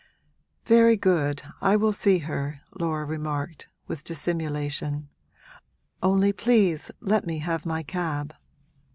'Very 0.65 0.97
good, 0.97 1.43
I 1.61 1.75
will 1.75 1.93
see 1.93 2.17
her,' 2.17 2.61
Laura 2.79 3.05
remarked, 3.05 3.67
with 3.85 4.03
dissimulation: 4.03 5.09
'only 6.01 6.33
please 6.33 6.89
let 7.01 7.27
me 7.27 7.37
have 7.37 7.67
my 7.67 7.83
cab.' 7.83 8.33